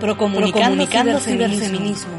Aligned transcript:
Procomunicando, 0.00 1.20
ciberfeminismo. 1.20 2.14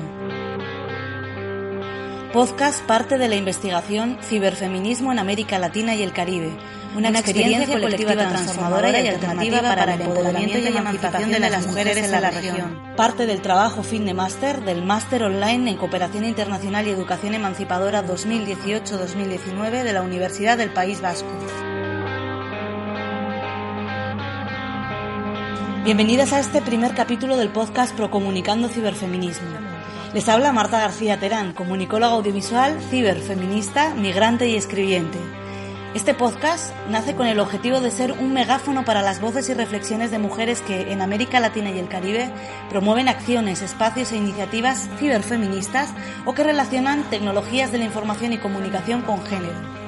Podcast 2.32 2.82
parte 2.84 3.18
de 3.18 3.28
la 3.28 3.36
investigación 3.36 4.20
Ciberfeminismo 4.22 5.12
en 5.12 5.20
América 5.20 5.58
Latina 5.58 5.96
y 5.96 6.04
el 6.04 6.14
Caribe, 6.14 6.52
una, 6.96 7.10
experiencia, 7.10 7.80
colectiva 7.80 8.14
transformadora 8.14 9.02
y 9.02 9.08
alternativa 9.08 9.62
para 9.62 9.96
el 9.96 10.02
empoderamiento 10.02 10.60
y 10.60 10.68
emancipación 10.68 11.32
de 11.32 11.40
las 11.40 11.68
mujeres 11.68 11.98
en 11.98 12.12
la 12.12 12.30
región. 12.30 12.80
Parte 12.96 13.26
del 13.26 13.42
trabajo 13.42 13.82
fin 13.82 14.06
de 14.06 14.14
máster 14.14 14.62
del 14.62 14.84
Máster 14.84 15.24
Online 15.24 15.72
en 15.72 15.78
Cooperación 15.78 16.24
Internacional 16.24 16.88
y 16.88 16.92
Educación 16.92 17.34
Emancipadora 17.34 18.06
2018-2019 18.06 19.84
de 19.84 19.94
la 19.94 20.04
Universidad 20.04 20.58
del 20.58 20.72
País 20.72 21.02
Vasco. 21.02 21.28
Bienvenidas 25.84 26.32
a 26.32 26.40
este 26.40 26.62
primer 26.62 26.94
capítulo 26.94 27.38
del 27.38 27.50
podcast 27.50 27.96
Procomunicando 27.96 28.70
Ciberfeminismo. 28.70 29.50
Les 30.14 30.30
habla 30.30 30.54
Marta 30.54 30.80
García 30.80 31.20
Terán, 31.20 31.54
comunicóloga 31.54 32.14
audiovisual, 32.14 32.80
ciberfeminista, 32.92 33.96
migrante 33.96 34.48
y 34.48 34.56
escribiente. 34.56 35.18
Este 35.96 36.14
podcast 36.14 36.76
nace 36.92 37.16
con 37.16 37.26
el 37.26 37.40
objetivo 37.40 37.80
de 37.80 37.90
ser 37.90 38.12
un 38.12 38.32
megáfono 38.32 38.86
para 38.86 39.02
las 39.02 39.20
voces 39.22 39.50
y 39.50 39.56
reflexiones 39.56 40.12
de 40.12 40.20
mujeres 40.20 40.62
que 40.62 40.92
en 40.92 41.02
América 41.02 41.40
Latina 41.40 41.72
y 41.72 41.80
el 41.80 41.88
Caribe 41.88 42.32
promueven 42.70 43.10
acciones, 43.10 43.64
espacios 43.64 44.12
e 44.12 44.18
iniciativas 44.18 44.88
ciberfeministas 45.00 45.96
o 46.26 46.36
que 46.36 46.44
relacionan 46.44 47.10
tecnologías 47.10 47.72
de 47.72 47.80
la 47.80 47.86
información 47.86 48.34
y 48.34 48.38
comunicación 48.38 49.02
con 49.02 49.26
género. 49.26 49.81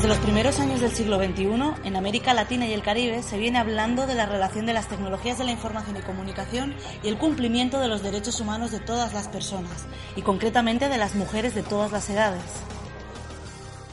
Desde 0.00 0.14
los 0.14 0.24
primeros 0.24 0.58
años 0.60 0.80
del 0.80 0.92
siglo 0.92 1.18
XXI, 1.18 1.84
en 1.84 1.94
América 1.94 2.32
Latina 2.32 2.66
y 2.66 2.72
el 2.72 2.80
Caribe 2.80 3.22
se 3.22 3.36
viene 3.36 3.58
hablando 3.58 4.06
de 4.06 4.14
la 4.14 4.24
relación 4.24 4.64
de 4.64 4.72
las 4.72 4.88
tecnologías 4.88 5.36
de 5.36 5.44
la 5.44 5.50
información 5.50 5.94
y 5.98 6.00
comunicación 6.00 6.74
y 7.02 7.08
el 7.08 7.18
cumplimiento 7.18 7.80
de 7.80 7.88
los 7.88 8.02
derechos 8.02 8.40
humanos 8.40 8.70
de 8.70 8.80
todas 8.80 9.12
las 9.12 9.28
personas, 9.28 9.84
y 10.16 10.22
concretamente 10.22 10.88
de 10.88 10.96
las 10.96 11.16
mujeres 11.16 11.54
de 11.54 11.62
todas 11.62 11.92
las 11.92 12.08
edades. 12.08 12.40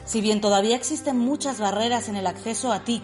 Si 0.06 0.22
bien 0.22 0.40
todavía 0.40 0.76
existen 0.76 1.18
muchas 1.18 1.60
barreras 1.60 2.08
en 2.08 2.16
el 2.16 2.26
acceso 2.26 2.72
a 2.72 2.84
TIC, 2.84 3.02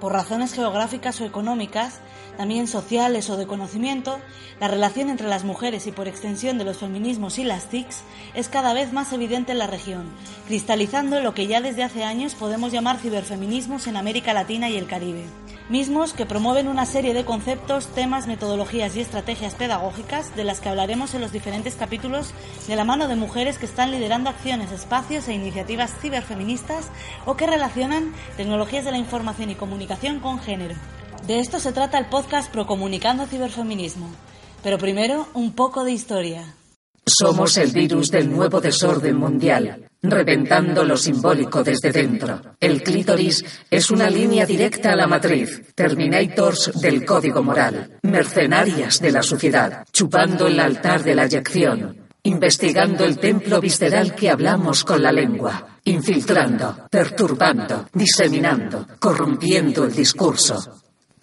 por 0.00 0.14
razones 0.14 0.54
geográficas 0.54 1.20
o 1.20 1.26
económicas, 1.26 2.00
también 2.36 2.66
sociales 2.66 3.30
o 3.30 3.36
de 3.36 3.46
conocimiento, 3.46 4.18
la 4.60 4.68
relación 4.68 5.10
entre 5.10 5.28
las 5.28 5.44
mujeres 5.44 5.86
y 5.86 5.92
por 5.92 6.08
extensión 6.08 6.58
de 6.58 6.64
los 6.64 6.78
feminismos 6.78 7.38
y 7.38 7.44
las 7.44 7.68
TICs 7.68 8.02
es 8.34 8.48
cada 8.48 8.72
vez 8.72 8.92
más 8.92 9.12
evidente 9.12 9.52
en 9.52 9.58
la 9.58 9.66
región, 9.66 10.10
cristalizando 10.46 11.20
lo 11.20 11.34
que 11.34 11.46
ya 11.46 11.60
desde 11.60 11.82
hace 11.82 12.04
años 12.04 12.34
podemos 12.34 12.72
llamar 12.72 12.98
ciberfeminismos 12.98 13.86
en 13.86 13.96
América 13.96 14.34
Latina 14.34 14.68
y 14.70 14.76
el 14.76 14.86
Caribe 14.86 15.24
mismos 15.70 16.12
que 16.12 16.26
promueven 16.26 16.66
una 16.66 16.84
serie 16.84 17.14
de 17.14 17.24
conceptos, 17.24 17.86
temas, 17.86 18.26
metodologías 18.26 18.96
y 18.96 19.00
estrategias 19.00 19.54
pedagógicas 19.54 20.34
de 20.34 20.42
las 20.42 20.60
que 20.60 20.68
hablaremos 20.68 21.14
en 21.14 21.20
los 21.20 21.30
diferentes 21.30 21.76
capítulos 21.76 22.34
de 22.66 22.74
la 22.74 22.84
mano 22.84 23.06
de 23.06 23.14
mujeres 23.14 23.56
que 23.56 23.66
están 23.66 23.92
liderando 23.92 24.28
acciones, 24.30 24.72
espacios 24.72 25.28
e 25.28 25.34
iniciativas 25.34 25.94
ciberfeministas 26.00 26.90
o 27.24 27.36
que 27.36 27.46
relacionan 27.46 28.12
tecnologías 28.36 28.84
de 28.84 28.90
la 28.90 28.98
información 28.98 29.50
y 29.50 29.54
comunicación 29.54 30.18
con 30.18 30.40
género. 30.40 30.74
De 31.26 31.38
esto 31.38 31.60
se 31.60 31.72
trata 31.72 31.98
el 31.98 32.06
podcast 32.06 32.50
Procomunicando 32.50 33.26
Ciberfeminismo. 33.26 34.10
Pero 34.62 34.78
primero, 34.78 35.28
un 35.34 35.52
poco 35.54 35.84
de 35.84 35.92
historia. 35.92 36.54
Somos 37.06 37.56
el 37.56 37.72
virus 37.72 38.10
del 38.10 38.30
nuevo 38.30 38.60
desorden 38.60 39.16
mundial, 39.16 39.88
reventando 40.02 40.84
lo 40.84 40.96
simbólico 40.96 41.62
desde 41.62 41.92
dentro. 41.92 42.40
El 42.60 42.82
clítoris 42.82 43.44
es 43.70 43.90
una 43.90 44.10
línea 44.10 44.44
directa 44.44 44.92
a 44.92 44.96
la 44.96 45.06
matriz, 45.06 45.74
terminators 45.74 46.80
del 46.80 47.04
código 47.04 47.42
moral, 47.42 47.98
mercenarias 48.02 49.00
de 49.00 49.12
la 49.12 49.22
suciedad, 49.22 49.84
chupando 49.92 50.46
el 50.46 50.60
altar 50.60 51.02
de 51.02 51.14
la 51.14 51.24
eyección, 51.24 52.08
investigando 52.22 53.04
el 53.04 53.18
templo 53.18 53.60
visceral 53.60 54.14
que 54.14 54.30
hablamos 54.30 54.84
con 54.84 55.02
la 55.02 55.12
lengua, 55.12 55.78
infiltrando, 55.84 56.86
perturbando, 56.90 57.86
diseminando, 57.94 58.86
corrompiendo 58.98 59.84
el 59.84 59.92
discurso. 59.94 60.80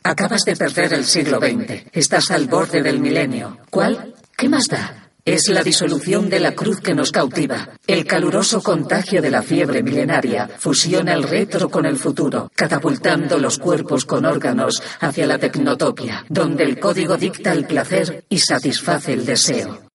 Acabas 0.07 0.45
de 0.45 0.56
perder 0.56 0.94
el 0.94 1.03
siglo 1.03 1.38
XX, 1.38 1.88
estás 1.91 2.31
al 2.31 2.47
borde 2.47 2.81
del 2.81 3.01
milenio. 3.01 3.57
¿Cuál? 3.69 4.16
¿Qué 4.38 4.47
más 4.47 4.68
da? 4.69 5.09
Es 5.25 5.50
la 5.50 5.62
disolución 5.63 6.29
de 6.29 6.40
la 6.40 6.53
cruz 6.53 6.79
que 6.79 6.95
nos 6.95 7.12
cautiva. 7.12 7.72
El 7.85 8.06
caluroso 8.06 8.63
contagio 8.63 9.22
de 9.22 9.29
la 9.29 9.41
fiebre 9.41 9.84
milenaria 9.84 10.50
fusiona 10.59 11.12
el 11.12 11.23
retro 11.23 11.68
con 11.68 11.85
el 11.85 11.97
futuro, 11.97 12.50
catapultando 12.56 13.38
los 13.38 13.57
cuerpos 13.57 14.06
con 14.06 14.23
órganos 14.23 14.81
hacia 15.01 15.28
la 15.28 15.40
tecnotopia, 15.40 16.24
donde 16.29 16.63
el 16.63 16.79
código 16.79 17.18
dicta 17.18 17.51
el 17.51 17.66
placer 17.66 18.24
y 18.29 18.39
satisface 18.39 19.12
el 19.12 19.25
deseo. 19.25 19.86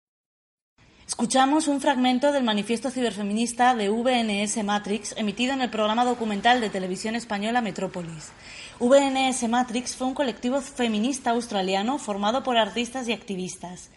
Escuchamos 1.12 1.69
un 1.69 1.83
fragmento 1.83 2.33
del 2.33 2.43
manifiesto 2.43 2.91
ciberfeminista 2.91 3.75
de 3.75 3.91
VNS 3.91 4.65
Matrix 4.65 5.15
emitido 5.19 5.53
en 5.53 5.61
el 5.61 5.69
programa 5.69 6.06
documental 6.06 6.62
de 6.62 6.71
televisión 6.71 7.15
española 7.17 7.61
Metrópolis. 7.61 8.31
VNS 8.81 9.47
Matrix 9.50 9.95
fue 9.95 10.06
un 10.06 10.15
colectivo 10.15 10.62
feminista 10.62 11.33
australiano 11.33 11.99
formado 11.99 12.43
por 12.43 12.56
artistas 12.56 13.09
y 13.09 13.12
activistas. 13.12 13.91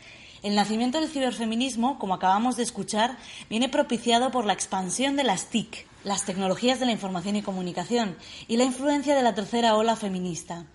El 0.44 0.56
nacimiento 0.56 1.00
del 1.00 1.10
ciberfeminismo, 1.10 1.98
como 2.00 2.16
acabamos 2.16 2.58
de 2.58 2.64
escuchar, 2.64 3.18
viene 3.50 3.70
propiciado 3.70 4.30
por 4.30 4.44
la 4.46 4.52
expansión 4.52 5.16
de 5.16 5.24
las 5.24 5.46
TIC, 5.46 5.88
las 6.04 6.26
tecnologías 6.26 6.82
de 6.82 6.86
la 6.86 6.92
información 6.92 7.38
y 7.38 7.42
comunicación, 7.42 8.18
y 8.50 8.58
la 8.58 8.66
influencia 8.66 9.16
de 9.16 9.24
la 9.24 9.34
tercera 9.34 9.78
ola 9.78 9.96
feminista. 9.96 10.66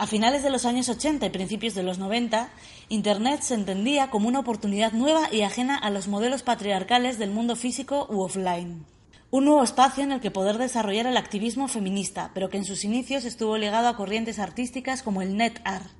A 0.00 0.06
finales 0.06 0.42
de 0.42 0.48
los 0.48 0.64
años 0.64 0.88
80 0.88 1.26
y 1.26 1.28
principios 1.28 1.74
de 1.74 1.82
los 1.82 1.98
90, 1.98 2.48
Internet 2.88 3.42
se 3.42 3.52
entendía 3.52 4.08
como 4.08 4.28
una 4.28 4.38
oportunidad 4.38 4.92
nueva 4.92 5.28
y 5.30 5.42
ajena 5.42 5.76
a 5.76 5.90
los 5.90 6.08
modelos 6.08 6.42
patriarcales 6.42 7.18
del 7.18 7.32
mundo 7.32 7.54
físico 7.54 8.06
u 8.08 8.22
offline. 8.22 8.86
Un 9.30 9.44
nuevo 9.44 9.62
espacio 9.62 10.02
en 10.02 10.12
el 10.12 10.20
que 10.22 10.30
poder 10.30 10.56
desarrollar 10.56 11.04
el 11.04 11.18
activismo 11.18 11.68
feminista, 11.68 12.30
pero 12.32 12.48
que 12.48 12.56
en 12.56 12.64
sus 12.64 12.82
inicios 12.84 13.26
estuvo 13.26 13.58
ligado 13.58 13.88
a 13.88 13.96
corrientes 13.96 14.38
artísticas 14.38 15.02
como 15.02 15.20
el 15.20 15.36
net 15.36 15.60
art. 15.64 15.90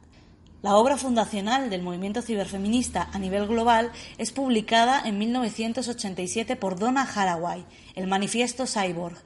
La 0.62 0.76
obra 0.76 0.98
fundacional 0.98 1.70
del 1.70 1.80
movimiento 1.80 2.20
ciberfeminista 2.20 3.08
a 3.14 3.18
nivel 3.18 3.46
global 3.46 3.92
es 4.18 4.30
publicada 4.30 5.00
en 5.02 5.18
1987 5.18 6.54
por 6.56 6.78
Donna 6.78 7.02
Haraway, 7.02 7.64
el 7.94 8.06
Manifiesto 8.06 8.66
Cyborg, 8.66 9.16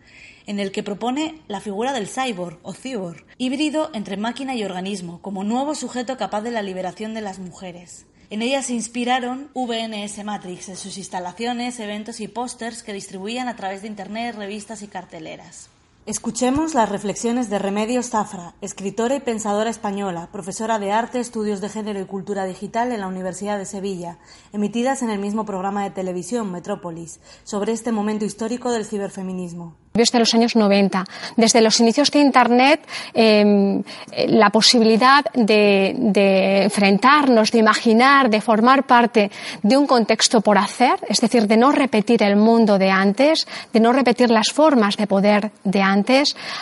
en 0.47 0.61
el 0.61 0.71
que 0.71 0.85
propone 0.85 1.41
la 1.49 1.61
figura 1.61 1.93
del 1.93 2.07
cyborg 2.07 2.61
o 2.63 2.73
cyborg, 2.73 3.27
híbrido 3.37 3.91
entre 3.95 4.17
máquina 4.17 4.55
y 4.55 4.63
organismo, 4.63 5.21
como 5.23 5.43
nuevo 5.43 5.75
sujeto 5.75 6.17
capaz 6.17 6.43
de 6.43 6.53
la 6.53 6.63
liberación 6.63 7.15
de 7.15 7.23
las 7.23 7.41
mujeres. 7.41 8.07
En 8.31 8.41
ella 8.41 8.63
se 8.63 8.75
inspiraron 8.75 9.51
VNS 9.55 10.25
Matrix 10.25 10.69
en 10.69 10.77
sus 10.77 10.97
instalaciones, 10.99 11.81
eventos 11.81 12.21
y 12.21 12.29
pósters 12.29 12.85
que 12.85 12.93
distribuían 12.93 13.49
a 13.49 13.57
través 13.57 13.83
de 13.83 13.89
Internet, 13.89 14.37
revistas 14.37 14.83
y 14.83 14.87
carteleras. 14.87 15.69
Escuchemos 16.07 16.75
las 16.75 16.91
reflexiones 16.91 17.49
de 17.49 17.59
Remedios 17.59 18.11
Zafra, 18.11 18.53
escritora 18.61 19.15
y 19.15 19.21
pensadora 19.21 19.71
española, 19.71 20.29
profesora 20.31 20.79
de 20.79 20.93
arte, 20.93 21.19
estudios 21.19 21.63
de 21.63 21.71
género 21.71 21.99
y 21.99 22.05
cultura 22.05 22.45
digital 22.45 22.93
en 22.93 23.01
la 23.01 23.07
Universidad 23.07 23.57
de 23.57 23.65
Sevilla, 23.65 24.19
emitidas 24.53 25.01
en 25.01 25.09
el 25.09 25.19
mismo 25.19 25.47
programa 25.47 25.83
de 25.83 25.93
televisión 25.93 26.53
Metrópolis, 26.53 27.21
sobre 27.45 27.73
este 27.73 27.91
momento 27.91 28.27
histórico 28.27 28.71
del 28.71 28.85
ciberfeminismo 28.85 29.77
desde 29.97 30.19
los 30.19 30.35
años 30.35 30.57
90. 30.57 31.05
Desde 31.37 31.61
los 31.61 31.79
inicios 31.79 32.11
de 32.11 32.19
Internet, 32.19 32.81
em, 33.13 33.81
la 34.27 34.51
posibilidad 34.51 35.25
de, 35.35 35.95
de, 35.97 36.65
enfrentarnos, 36.65 37.53
de 37.53 37.61
imaginar, 37.61 38.29
de 38.29 38.41
formar 38.41 38.87
parte 38.87 39.31
de 39.63 39.77
un 39.77 39.87
contexto 39.87 40.41
por 40.41 40.59
hacer, 40.59 40.97
es 41.09 41.21
decir, 41.21 41.47
de 41.47 41.57
no 41.57 41.71
repetir 41.71 42.25
el 42.25 42.35
mundo 42.35 42.77
de 42.77 42.91
antes, 42.91 43.47
de 43.73 43.79
no 43.79 43.93
repetir 43.93 44.31
las 44.31 44.51
formas 44.51 44.97
de 44.97 45.07
poder 45.07 45.53
de 45.63 45.81
antes, 45.81 45.94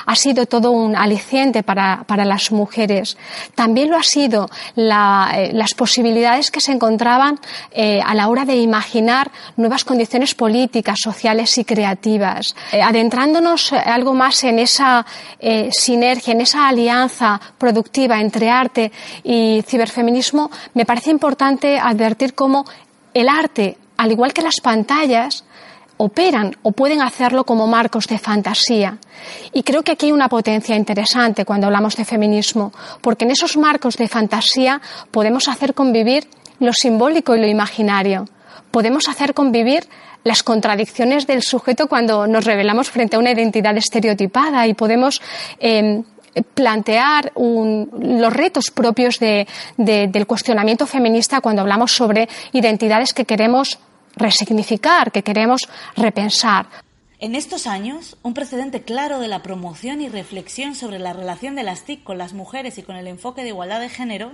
ha 0.07 0.17
sido 0.17 0.47
todo 0.47 0.71
un 0.71 0.97
aliciente 0.97 1.63
para, 1.63 2.05
para 2.07 2.25
las 2.25 2.53
mujeres. 2.53 3.17
También 3.55 3.91
lo 3.91 3.97
ha 3.97 4.03
sido 4.03 4.49
la, 4.75 5.33
eh, 5.37 5.51
las 5.53 5.75
posibilidades 5.75 6.51
que 6.51 6.61
se 6.61 6.73
encontraban 6.73 7.39
eh, 7.71 8.01
a 8.05 8.15
la 8.15 8.29
hora 8.29 8.45
de 8.45 8.57
imaginar 8.57 9.31
nuevas 9.57 9.85
condiciones 9.85 10.35
políticas, 10.35 10.99
sociales 11.01 11.57
y 11.59 11.65
creativas. 11.65 12.55
Eh, 12.73 12.81
centrándonos 12.93 13.73
algo 13.73 14.15
más 14.15 14.45
en 14.45 14.59
esa 14.59 15.05
sinergia, 15.71 16.33
en 16.33 16.41
esa 16.43 16.69
alianza 16.69 17.41
productiva 17.59 18.21
entre 18.21 18.51
arte 18.51 18.93
y 19.25 19.63
ciberfeminismo, 19.67 20.51
me 20.75 20.85
parece 20.85 21.11
importante 21.11 21.79
advertir 21.79 22.35
cómo 22.35 22.65
el 23.15 23.29
arte, 23.29 23.77
al 23.97 24.13
igual 24.13 24.33
que 24.33 24.43
las 24.43 24.61
pantallas, 24.63 25.45
operan 26.03 26.57
o 26.63 26.73
pueden 26.73 27.01
hacerlo 27.01 27.45
como 27.45 27.69
marcos 27.69 28.09
de 28.09 28.19
fantasía. 28.19 28.99
Y 29.53 29.63
creo 29.63 29.83
que 29.83 29.93
aquí 29.93 30.07
hay 30.07 30.13
una 30.13 30.29
potencia 30.29 30.75
interesante 30.75 31.45
cuando 31.45 31.69
hablamos 31.69 31.95
de 31.95 32.05
feminismo, 32.05 32.73
porque 33.01 33.25
en 33.25 33.31
esos 33.31 33.57
marcos 33.57 33.97
de 33.97 34.09
fantasía 34.09 34.83
podemos 35.13 35.47
hacer 35.47 35.75
convivir 35.75 36.27
lo 36.59 36.73
simbólico 36.73 37.37
y 37.37 37.41
lo 37.41 37.47
imaginario. 37.47 38.25
Podemos 38.73 39.09
hacer 39.09 39.33
convivir 39.33 39.85
las 40.25 40.43
contradicciones 40.43 41.29
del 41.29 41.43
sujeto 41.43 41.87
cuando 41.87 42.27
nos 42.27 42.45
revelamos 42.47 42.91
frente 42.91 43.15
a 43.15 43.21
una 43.21 43.31
identidad 43.31 43.77
estereotipada 43.77 44.67
y 44.67 44.75
podemos 44.75 45.23
em, 45.61 46.03
plantear 46.55 47.31
los 47.37 48.33
retos 48.33 48.73
propios 48.75 49.21
del 49.21 50.27
cuestionamiento 50.27 50.87
feminista 50.87 51.41
cuando 51.41 51.63
hablamos 51.63 51.93
sobre 51.93 52.29
identidades 52.53 53.13
que 53.13 53.25
queremos 53.25 53.79
resignificar, 54.17 55.13
que 55.13 55.23
queremos 55.23 55.69
repensar. 55.97 56.67
En 57.19 57.37
estos 57.37 57.69
años, 57.69 58.17
un 58.23 58.35
precedente 58.35 58.83
claro 58.83 59.21
de 59.21 59.29
la 59.29 59.43
promoción 59.43 60.01
y 60.01 60.09
reflexión 60.09 60.75
sobre 60.75 60.99
la 60.99 61.13
relación 61.13 61.55
de 61.55 61.63
las 61.63 61.85
TIC 61.85 62.03
con 62.03 62.19
las 62.19 62.33
mujeres 62.33 62.79
y 62.79 62.83
con 62.83 62.97
el 62.97 63.07
enfoque 63.07 63.43
de 63.43 63.51
igualdad 63.51 63.81
de 63.81 63.89
género 63.89 64.33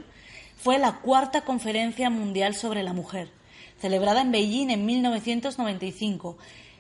fue 0.57 0.79
la 0.79 0.95
Cuarta 1.01 1.43
Conferencia 1.43 2.09
Mundial 2.11 2.55
sobre 2.55 2.83
la 2.83 2.95
Mujer, 2.95 3.31
celebrada 3.79 4.23
en 4.23 4.33
Beijing 4.33 4.71
en 4.71 4.87
1995, 4.87 6.39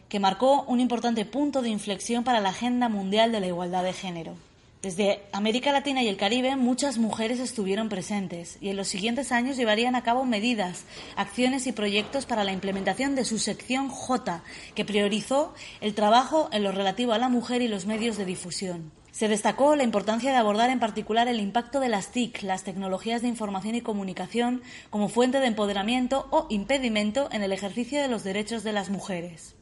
que 0.09 0.19
marcó 0.19 0.62
un 0.62 0.81
importante 0.81 1.25
punto 1.27 1.61
de 1.61 1.69
inflexión 1.69 2.25
para 2.25 2.41
la 2.41 2.49
agenda 2.49 2.89
mundial 2.89 3.31
de 3.31 3.41
la 3.41 3.47
igualdad 3.47 3.85
de 3.85 3.93
género. 3.93 4.48
Desde 4.88 5.20
América 5.32 5.70
Latina 5.70 6.02
y 6.02 6.08
el 6.08 6.17
Caribe 6.17 6.56
muchas 6.56 6.96
mujeres 6.96 7.40
estuvieron 7.40 7.90
presentes 7.90 8.56
y 8.62 8.70
en 8.70 8.79
los 8.79 8.88
siguientes 8.88 9.32
años 9.32 9.58
llevarían 9.58 9.94
a 9.96 10.02
cabo 10.02 10.25
medidas, 10.25 10.85
acciones 11.14 11.67
y 11.67 11.73
proyectos 11.73 12.25
para 12.25 12.43
la 12.43 12.52
implementación 12.52 13.14
de 13.14 13.26
su 13.26 13.38
sección 13.38 13.90
J, 13.90 14.43
que 14.75 14.87
priorizó 14.87 15.52
el 15.82 15.94
trabajo 15.94 16.49
en 16.52 16.62
lo 16.62 16.73
relativo 16.73 17.12
a 17.12 17.19
la 17.19 17.29
mujer 17.29 17.61
y 17.61 17.69
los 17.69 17.85
medios 17.85 18.17
de 18.17 18.25
difusión. 18.25 18.90
Se 19.11 19.29
destacó 19.29 19.76
la 19.76 19.85
importancia 19.85 20.31
de 20.31 20.38
abordar 20.38 20.70
en 20.70 20.81
particular 20.81 21.29
el 21.29 21.40
impacto 21.40 21.81
de 21.81 21.90
las 21.90 22.11
TIC, 22.11 22.40
las 22.43 22.64
tecnologías 22.64 23.20
de 23.20 23.29
información 23.29 23.75
y 23.75 23.82
comunicación, 23.82 24.62
como 24.88 25.11
fuente 25.11 25.38
de 25.38 25.49
empoderamiento 25.49 26.29
o 26.31 26.46
impedimento 26.49 27.29
en 27.31 27.43
el 27.43 27.52
ejercicio 27.52 28.00
de 28.00 28.08
los 28.08 28.25
derechos 28.25 28.64
de 28.64 28.73
las 28.73 28.88
mujeres. 28.88 29.58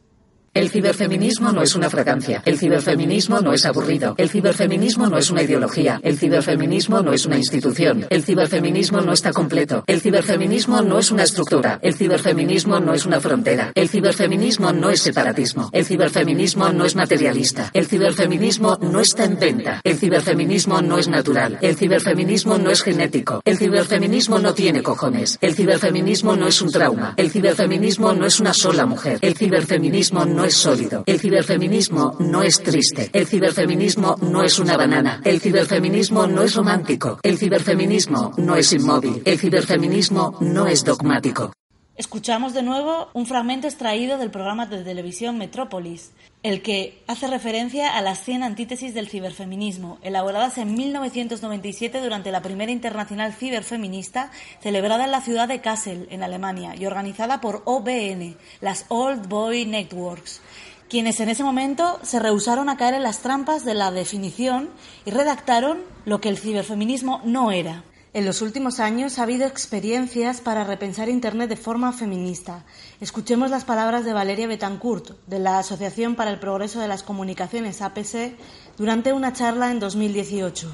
El 0.56 0.70
ciberfeminismo 0.70 1.52
no 1.52 1.60
es 1.60 1.74
una 1.74 1.90
fragancia. 1.90 2.40
El 2.46 2.58
ciberfeminismo 2.58 3.42
no 3.42 3.52
es 3.52 3.66
aburrido. 3.66 4.14
El 4.16 4.30
ciberfeminismo 4.30 5.06
no 5.06 5.18
es 5.18 5.30
una 5.30 5.42
ideología. 5.42 6.00
El 6.02 6.16
ciberfeminismo 6.16 7.02
no 7.02 7.12
es 7.12 7.26
una 7.26 7.36
institución. 7.36 8.06
El 8.08 8.22
ciberfeminismo 8.22 9.02
no 9.02 9.12
está 9.12 9.34
completo. 9.34 9.84
El 9.86 10.00
ciberfeminismo 10.00 10.80
no 10.80 10.98
es 10.98 11.10
una 11.10 11.24
estructura. 11.24 11.78
El 11.82 11.92
ciberfeminismo 11.92 12.80
no 12.80 12.94
es 12.94 13.04
una 13.04 13.20
frontera. 13.20 13.70
El 13.74 13.90
ciberfeminismo 13.90 14.72
no 14.72 14.88
es 14.88 15.02
separatismo. 15.02 15.68
El 15.74 15.84
ciberfeminismo 15.84 16.70
no 16.70 16.86
es 16.86 16.96
materialista. 16.96 17.70
El 17.74 17.84
ciberfeminismo 17.84 18.78
no 18.80 19.00
está 19.00 19.24
en 19.24 19.38
venta. 19.38 19.82
El 19.84 19.98
ciberfeminismo 19.98 20.80
no 20.80 20.96
es 20.96 21.06
natural. 21.06 21.58
El 21.60 21.76
ciberfeminismo 21.76 22.56
no 22.56 22.70
es 22.70 22.82
genético. 22.82 23.42
El 23.44 23.58
ciberfeminismo 23.58 24.38
no 24.38 24.54
tiene 24.54 24.82
cojones. 24.82 25.36
El 25.42 25.54
ciberfeminismo 25.54 26.34
no 26.34 26.46
es 26.46 26.62
un 26.62 26.72
trauma. 26.72 27.12
El 27.18 27.30
ciberfeminismo 27.30 28.14
no 28.14 28.24
es 28.24 28.40
una 28.40 28.54
sola 28.54 28.86
mujer. 28.86 29.18
El 29.20 29.36
ciberfeminismo 29.36 30.24
no 30.24 30.45
es 30.46 30.54
sólido. 30.54 31.04
El 31.06 31.20
ciberfeminismo 31.20 32.16
no 32.20 32.42
es 32.42 32.62
triste. 32.62 33.10
El 33.12 33.26
ciberfeminismo 33.26 34.16
no 34.22 34.42
es 34.42 34.58
una 34.58 34.76
banana. 34.76 35.20
El 35.24 35.40
ciberfeminismo 35.40 36.26
no 36.26 36.42
es 36.42 36.54
romántico. 36.54 37.18
El 37.22 37.36
ciberfeminismo 37.36 38.32
no 38.38 38.56
es 38.56 38.72
inmóvil. 38.72 39.22
El 39.24 39.38
ciberfeminismo 39.38 40.38
no 40.40 40.66
es 40.66 40.84
dogmático. 40.84 41.52
Escuchamos 41.98 42.52
de 42.52 42.62
nuevo 42.62 43.08
un 43.14 43.24
fragmento 43.24 43.66
extraído 43.66 44.18
del 44.18 44.30
programa 44.30 44.66
de 44.66 44.84
televisión 44.84 45.38
Metrópolis, 45.38 46.12
el 46.42 46.60
que 46.60 47.02
hace 47.06 47.26
referencia 47.26 47.96
a 47.96 48.02
las 48.02 48.22
100 48.22 48.42
antítesis 48.42 48.92
del 48.92 49.08
ciberfeminismo, 49.08 49.96
elaboradas 50.02 50.58
en 50.58 50.74
1997 50.74 52.02
durante 52.02 52.30
la 52.32 52.42
primera 52.42 52.70
internacional 52.70 53.32
ciberfeminista 53.32 54.30
celebrada 54.60 55.06
en 55.06 55.10
la 55.10 55.22
ciudad 55.22 55.48
de 55.48 55.62
Kassel, 55.62 56.06
en 56.10 56.22
Alemania, 56.22 56.76
y 56.76 56.84
organizada 56.84 57.40
por 57.40 57.62
OBN, 57.64 58.36
las 58.60 58.84
Old 58.88 59.26
Boy 59.26 59.64
Networks, 59.64 60.42
quienes 60.90 61.18
en 61.20 61.30
ese 61.30 61.44
momento 61.44 61.98
se 62.02 62.20
rehusaron 62.20 62.68
a 62.68 62.76
caer 62.76 62.92
en 62.92 63.04
las 63.04 63.20
trampas 63.20 63.64
de 63.64 63.72
la 63.72 63.90
definición 63.90 64.68
y 65.06 65.12
redactaron 65.12 65.78
lo 66.04 66.20
que 66.20 66.28
el 66.28 66.36
ciberfeminismo 66.36 67.22
no 67.24 67.52
era. 67.52 67.84
En 68.16 68.24
los 68.24 68.40
últimos 68.40 68.80
años 68.80 69.18
ha 69.18 69.24
habido 69.24 69.46
experiencias 69.46 70.40
para 70.40 70.64
repensar 70.64 71.10
Internet 71.10 71.50
de 71.50 71.56
forma 71.58 71.92
feminista. 71.92 72.64
Escuchemos 72.98 73.50
las 73.50 73.64
palabras 73.64 74.06
de 74.06 74.14
Valeria 74.14 74.46
Betancourt, 74.46 75.10
de 75.26 75.38
la 75.38 75.58
Asociación 75.58 76.14
para 76.14 76.30
el 76.30 76.38
Progreso 76.38 76.80
de 76.80 76.88
las 76.88 77.02
Comunicaciones 77.02 77.82
APC, 77.82 78.34
durante 78.78 79.12
una 79.12 79.34
charla 79.34 79.70
en 79.70 79.80
2018. 79.80 80.66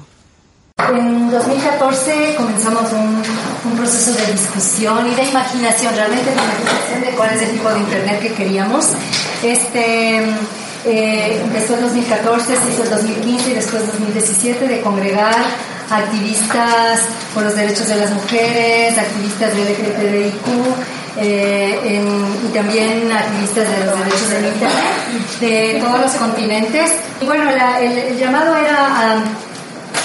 En 0.89 1.29
2014 1.29 2.35
comenzamos 2.37 2.89
un, 2.93 3.75
proceso 3.75 4.13
de 4.25 4.31
discusión 4.31 5.05
y 5.11 5.13
de 5.13 5.25
imaginación, 5.25 5.95
realmente 5.95 6.23
de 6.23 6.37
imaginación 6.37 7.01
de 7.01 7.09
cuál 7.17 7.33
es 7.35 7.41
el 7.41 7.51
tipo 7.51 7.69
de 7.69 7.79
Internet 7.81 8.21
que 8.21 8.33
queríamos. 8.35 8.93
Este, 9.43 10.19
eh, 10.85 11.41
empezó 11.43 11.75
en 11.75 11.81
2014, 11.81 12.55
se 12.55 12.71
hizo 12.71 12.83
el 12.83 12.89
2015 12.89 13.51
y 13.51 13.53
después 13.53 13.85
2017 13.85 14.65
de 14.65 14.79
congregar 14.79 15.72
activistas 15.93 17.01
por 17.33 17.43
los 17.43 17.55
derechos 17.55 17.87
de 17.87 17.95
las 17.95 18.11
mujeres, 18.11 18.97
activistas 18.97 19.53
de 19.55 19.63
LGTBIQ 19.63 20.47
eh, 21.17 22.01
y 22.43 22.53
también 22.53 23.11
activistas 23.11 23.69
de 23.69 23.85
los 23.85 23.99
derechos 23.99 24.29
del 24.29 24.45
Internet 24.47 25.03
de 25.39 25.79
todos 25.79 26.01
los 26.01 26.11
continentes. 26.13 26.91
Y 27.21 27.25
bueno, 27.25 27.49
el, 27.49 28.17
llamado 28.17 28.55
era 28.55 29.23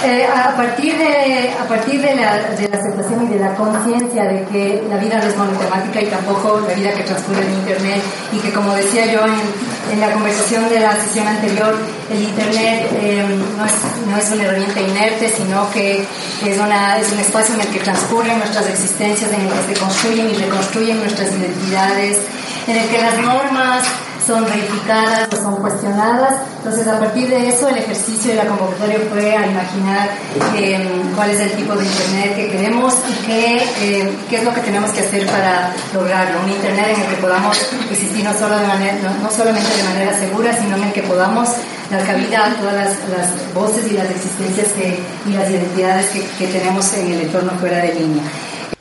eh, 0.05 0.27
a 0.27 0.55
partir 0.57 0.97
de, 0.97 1.51
a 1.61 1.67
partir 1.67 2.01
de 2.01 2.15
la, 2.15 2.51
de 2.51 2.69
la 2.69 2.77
aceptación 2.79 3.27
y 3.27 3.35
de 3.35 3.41
la 3.41 3.55
conciencia 3.57 4.25
de 4.25 4.45
que 4.45 4.85
la 4.89 4.97
vida 4.97 5.19
no 5.19 5.25
es 5.25 5.37
monotemática 5.37 6.01
y 6.01 6.07
tampoco 6.07 6.61
la 6.69 6.75
vida 6.75 6.93
que 6.93 7.03
transcurre 7.03 7.45
en 7.45 7.55
Internet 7.55 8.03
y 8.33 8.39
que 8.39 8.53
como 8.53 8.75
decía 8.75 9.07
yo 9.07 9.21
en, 9.27 10.01
la 10.01 10.13
conversación 10.13 10.69
de 10.69 10.81
la 10.81 10.95
sesión 10.95 11.27
anterior, 11.27 11.75
el 12.13 12.23
Internet 12.23 12.89
eh, 13.01 13.25
no, 13.57 13.65
es, 13.65 13.73
no, 14.07 14.17
es, 14.17 14.31
una 14.31 14.45
herramienta 14.45 14.81
inerte, 14.81 15.31
sino 15.31 15.69
que 15.71 16.07
es, 16.45 16.59
una, 16.59 16.99
es 16.99 17.11
un 17.11 17.19
espacio 17.19 17.55
en 17.55 17.63
el 17.63 17.69
que 17.69 17.81
transcurren 17.81 18.39
nuestras 18.39 18.69
existencias, 18.69 19.33
en 19.33 19.41
el 19.41 19.49
que 19.49 19.75
se 19.75 19.81
construyen 19.81 20.31
y 20.31 20.35
reconstruyen 20.35 21.01
nuestras 21.01 21.31
identidades, 21.33 22.19
en 22.69 22.77
el 22.77 22.89
que 22.89 22.99
las 22.99 23.19
normas 23.19 23.85
son 24.29 24.47
reificadas 24.47 25.27
o 25.33 25.37
son 25.37 25.57
cuestionadas. 25.57 26.35
Entonces, 26.59 26.87
a 26.87 26.99
partir 26.99 27.31
de 27.31 27.49
eso, 27.49 27.67
el 27.69 27.79
ejercicio 27.79 28.33
de 28.33 28.37
la 28.37 28.45
convocatoria 28.45 28.99
fue 29.11 29.35
a 29.35 29.47
imaginar 29.47 30.11
eh, 30.55 30.79
cuál 31.17 31.31
es 31.31 31.41
el 31.41 31.53
tipo 31.53 31.75
de 31.75 31.85
Internet 31.87 32.37
que 32.37 32.51
queremos 32.51 32.95
y 33.09 33.27
qué, 33.27 33.57
eh, 33.81 34.19
qué 34.29 34.37
es 34.37 34.45
lo 34.45 34.53
que 34.53 34.61
tenemos 34.61 34.91
que 34.91 35.01
hacer 35.01 35.27
para 35.27 35.73
lograrlo. 35.95 36.43
Un 36.45 36.51
Internet 36.51 36.89
en 36.95 37.01
el 37.01 37.09
que 37.09 37.23
podamos 37.23 37.57
existir 37.91 38.23
no, 38.23 38.35
solo 38.35 38.59
de 38.59 38.67
manera, 38.67 38.99
no, 39.23 39.31
solamente 39.31 39.75
de 39.75 39.85
manera 39.85 40.19
segura, 40.19 40.55
sino 40.61 40.77
en 40.77 40.85
el 40.85 40.93
que 40.93 41.03
podamos 41.05 41.49
dar 41.91 42.05
cabida 42.05 42.49
a 42.49 42.55
todas 42.57 42.75
las, 42.75 42.93
las 43.09 43.55
voces 43.55 43.91
y 43.91 43.95
las 43.95 44.11
existencias 44.11 44.69
que, 44.73 45.01
y 45.27 45.33
las 45.33 45.49
identidades 45.49 46.07
que, 46.11 46.21
que 46.39 46.53
tenemos 46.53 46.93
en 46.93 47.13
el 47.13 47.21
entorno 47.23 47.53
fuera 47.59 47.79
de 47.79 47.95
línea. 47.95 48.25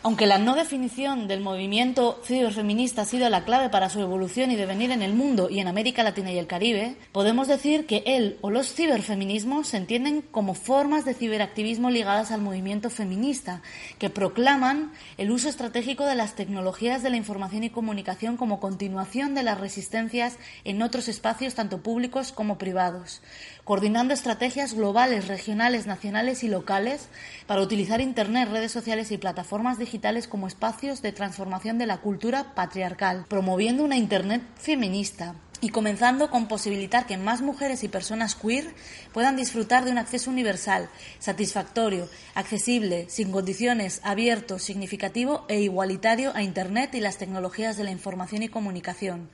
Aunque 0.07 0.25
la 0.25 0.37
no 0.37 0.55
definición 0.55 1.27
del 1.27 1.41
movimiento 1.41 2.21
ciberfeminista 2.23 3.01
ha 3.01 3.05
sido 3.05 3.29
la 3.29 3.43
clave 3.43 3.67
para 3.67 3.89
su 3.89 3.99
evolución 3.99 4.51
y 4.51 4.55
devenir 4.55 4.91
en 4.91 5.01
el 5.01 5.11
mundo 5.11 5.49
y 5.49 5.59
en 5.59 5.67
América 5.67 6.01
Latina 6.01 6.31
y 6.31 6.37
el 6.37 6.47
Caribe, 6.47 6.95
podemos 7.11 7.49
decir 7.49 7.85
que 7.85 8.03
él 8.05 8.37
o 8.39 8.49
los 8.49 8.73
ciberfeminismos 8.73 9.67
se 9.67 9.75
entienden 9.75 10.21
como 10.21 10.53
formas 10.53 11.03
de 11.03 11.13
ciberactivismo 11.13 11.89
ligadas 11.89 12.31
al 12.31 12.39
movimiento 12.39 12.89
feminista, 12.89 13.61
que 13.99 14.09
proclaman 14.09 14.93
el 15.17 15.29
uso 15.29 15.49
estratégico 15.49 16.05
de 16.05 16.15
las 16.15 16.35
tecnologías 16.35 17.03
de 17.03 17.09
la 17.09 17.17
información 17.17 17.65
y 17.65 17.69
comunicación 17.69 18.37
como 18.37 18.61
continuación 18.61 19.35
de 19.35 19.43
las 19.43 19.59
resistencias 19.59 20.37
en 20.63 20.81
otros 20.83 21.09
espacios 21.09 21.53
tanto 21.53 21.79
públicos 21.79 22.31
como 22.31 22.57
privados 22.57 23.21
coordinando 23.65 24.13
estrategias 24.13 24.73
globales, 24.73 25.27
regionales, 25.27 25.87
nacionales 25.87 26.41
y 26.45 26.47
locales 26.47 27.09
para 27.47 27.61
utilizar 27.61 27.99
Internet, 27.99 28.47
redes 28.49 28.71
sociales 28.71 29.11
y 29.11 29.17
plataformas 29.17 29.77
digitales 29.77 29.96
como 30.27 30.47
espacios 30.47 31.01
de 31.01 31.11
transformación 31.11 31.77
de 31.77 31.85
la 31.85 31.97
cultura 31.97 32.53
patriarcal, 32.55 33.25
promoviendo 33.27 33.83
una 33.83 33.97
Internet 33.97 34.41
feminista, 34.55 35.35
y 35.59 35.69
comenzando 35.69 36.29
con 36.29 36.47
posibilitar 36.47 37.07
que 37.07 37.17
más 37.17 37.41
mujeres 37.41 37.83
y 37.83 37.87
personas 37.87 38.35
queer 38.35 38.65
puedan 39.11 39.35
disfrutar 39.35 39.85
de 39.85 39.91
un 39.91 39.97
acceso 39.97 40.29
universal, 40.29 40.89
satisfactorio, 41.19 42.07
accesible, 42.35 43.07
sin 43.09 43.31
condiciones, 43.31 43.99
abierto, 44.03 44.59
significativo 44.59 45.45
e 45.47 45.61
igualitario 45.61 46.31
a 46.35 46.43
Internet 46.43 46.93
y 46.93 46.99
las 46.99 47.17
tecnologías 47.17 47.77
de 47.77 47.85
la 47.85 47.91
información 47.91 48.43
y 48.43 48.49
comunicación. 48.49 49.29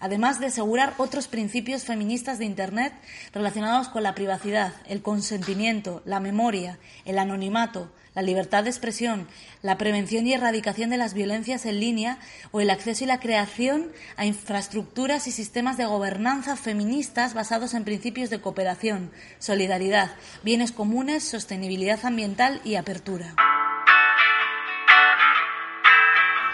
Además 0.00 0.40
de 0.40 0.46
asegurar 0.46 0.94
otros 0.98 1.26
principios 1.26 1.84
feministas 1.84 2.38
de 2.38 2.44
Internet 2.44 2.92
relacionados 3.32 3.88
con 3.88 4.02
la 4.02 4.14
privacidad, 4.14 4.74
el 4.86 5.02
consentimiento, 5.02 6.02
la 6.04 6.20
memoria, 6.20 6.78
el 7.04 7.18
anonimato, 7.18 7.90
la 8.16 8.22
libertad 8.22 8.64
de 8.64 8.70
expresión, 8.70 9.28
la 9.62 9.76
prevención 9.76 10.26
y 10.26 10.32
erradicación 10.32 10.88
de 10.88 10.96
las 10.96 11.12
violencias 11.12 11.66
en 11.66 11.78
línea 11.78 12.18
o 12.50 12.62
el 12.62 12.70
acceso 12.70 13.04
y 13.04 13.06
la 13.06 13.20
creación 13.20 13.92
a 14.16 14.24
infraestructuras 14.24 15.26
y 15.28 15.32
sistemas 15.32 15.76
de 15.76 15.84
gobernanza 15.84 16.56
feministas 16.56 17.34
basados 17.34 17.74
en 17.74 17.84
principios 17.84 18.30
de 18.30 18.40
cooperación, 18.40 19.12
solidaridad, 19.38 20.12
bienes 20.42 20.72
comunes, 20.72 21.22
sostenibilidad 21.22 22.04
ambiental 22.04 22.60
y 22.64 22.74
apertura. 22.76 23.34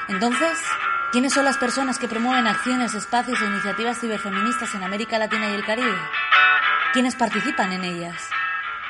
Entonces, 0.09 0.59
¿Quiénes 1.13 1.35
son 1.35 1.45
las 1.45 1.59
personas 1.59 1.99
que 1.99 2.09
promueven 2.09 2.47
acciones, 2.47 2.95
espacios 2.95 3.39
e 3.43 3.45
iniciativas 3.45 4.01
ciberfeministas 4.01 4.75
en 4.75 4.83
América 4.83 5.19
Latina 5.19 5.51
y 5.51 5.55
el 5.55 5.63
Caribe? 5.63 5.99
¿Quiénes 6.95 7.17
participan 7.17 7.71
en 7.71 7.85
ellas? 7.85 8.17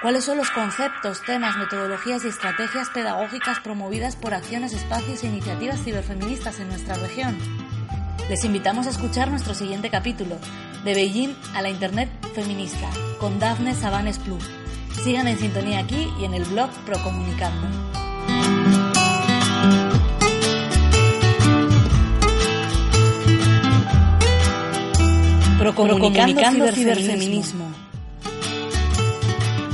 ¿Cuáles 0.03 0.25
son 0.25 0.37
los 0.37 0.51
conceptos, 0.51 1.23
temas, 1.23 1.57
metodologías 1.57 2.25
y 2.25 2.29
estrategias 2.29 2.91
pedagógicas 2.91 3.61
promovidas 3.61 4.17
por 4.17 4.35
acciones, 4.35 4.73
espacios 4.73 5.23
e 5.23 5.29
iniciativas 5.29 5.81
ciberfeministas 5.85 6.59
en 6.59 6.67
nuestra 6.67 6.97
región? 6.97 7.39
Les 8.29 8.45
invitamos 8.45 8.89
a 8.89 8.91
escuchar 8.91 9.31
nuestro 9.31 9.55
siguiente 9.55 9.91
capítulo, 9.91 10.39
de 10.85 10.95
Beijing 10.95 11.37
a 11.55 11.63
la 11.63 11.71
Internet 11.71 12.09
feminista, 12.35 12.91
con 13.21 13.39
Dafne 13.39 13.77
Sabanes 13.77 14.19
Plus. 14.19 14.43
Sigan 15.05 15.29
en 15.29 15.39
sintonía 15.39 15.79
aquí 15.79 16.09
y 16.19 16.25
en 16.25 16.35
el 16.35 16.43
blog 16.47 16.71
Procomunicando. 16.85 17.69
Procomunicando, 25.61 26.73
ciberfeminismo. 26.73 27.92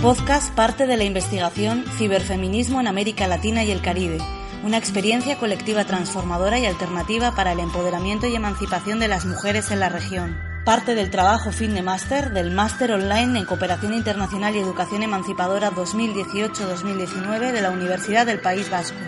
Podcast 0.02 0.54
parte 0.54 0.86
de 0.86 0.96
la 0.96 1.02
investigación 1.02 1.84
Ciberfeminismo 1.96 2.80
en 2.80 2.86
América 2.86 3.26
Latina 3.26 3.64
y 3.64 3.72
el 3.72 3.82
Caribe, 3.82 4.18
una 4.62 4.78
experiencia 4.78 5.38
colectiva 5.38 5.84
transformadora 5.86 6.56
y 6.60 6.66
alternativa 6.66 7.34
para 7.34 7.50
el 7.50 7.58
empoderamiento 7.58 8.28
y 8.28 8.36
emancipación 8.36 9.00
de 9.00 9.08
las 9.08 9.26
mujeres 9.26 9.72
en 9.72 9.80
la 9.80 9.88
región. 9.88 10.38
Parte 10.64 10.94
del 10.94 11.10
trabajo 11.10 11.50
fin 11.50 11.74
de 11.74 11.82
máster 11.82 12.30
del 12.32 12.52
Máster 12.52 12.92
Online 12.92 13.40
en 13.40 13.44
Cooperación 13.44 13.92
Internacional 13.92 14.54
y 14.54 14.60
Educación 14.60 15.02
Emancipadora 15.02 15.72
2018-2019 15.72 17.50
de 17.50 17.60
la 17.60 17.70
Universidad 17.70 18.24
del 18.24 18.38
País 18.38 18.70
Vasco. 18.70 18.98